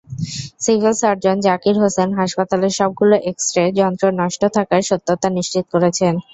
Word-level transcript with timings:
Civil 0.61 0.93
surgeon 0.95 1.37
Zakir 1.47 1.75
Hossain 1.81 2.09
হাসপাতালের 2.19 2.73
সবগুলো 2.79 3.15
x-ray 3.29 3.63
যন্ত্র 3.79 4.05
নষ্ট 4.21 4.41
থাকার 4.55 4.81
সত্যতা 4.89 5.27
নিশ্চিত 5.37 5.65
করেছেন। 5.73 6.13